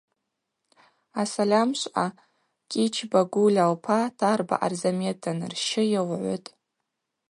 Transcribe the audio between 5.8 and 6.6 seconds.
йылгӏвытӏ.